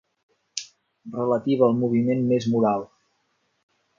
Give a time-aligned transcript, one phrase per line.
[1.17, 2.89] Relativa al moviment més moral.